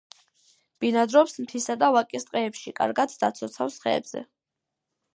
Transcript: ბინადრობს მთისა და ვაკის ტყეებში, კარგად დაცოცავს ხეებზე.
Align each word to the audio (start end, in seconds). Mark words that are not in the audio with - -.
ბინადრობს 0.85 1.35
მთისა 1.43 1.77
და 1.85 1.91
ვაკის 1.97 2.27
ტყეებში, 2.31 2.75
კარგად 2.83 3.17
დაცოცავს 3.23 3.81
ხეებზე. 3.85 4.29